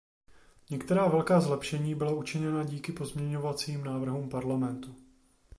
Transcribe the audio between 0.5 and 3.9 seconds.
Některá velká zlepšení byla učiněna díky pozměňovacím